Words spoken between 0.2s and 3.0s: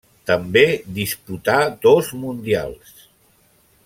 També disputà dos Mundials.